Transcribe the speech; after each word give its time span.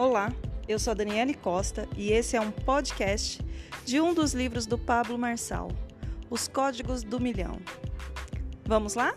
Olá, 0.00 0.32
eu 0.66 0.78
sou 0.78 0.92
a 0.92 0.94
Daniele 0.94 1.34
Costa 1.34 1.86
e 1.94 2.10
esse 2.10 2.34
é 2.34 2.40
um 2.40 2.50
podcast 2.50 3.38
de 3.84 4.00
um 4.00 4.14
dos 4.14 4.32
livros 4.32 4.64
do 4.64 4.78
Pablo 4.78 5.18
Marçal, 5.18 5.68
Os 6.30 6.48
Códigos 6.48 7.02
do 7.02 7.20
Milhão. 7.20 7.60
Vamos 8.64 8.94
lá? 8.94 9.14